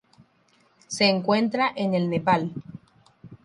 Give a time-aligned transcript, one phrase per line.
[0.87, 2.53] Se encuentra en el Nepal.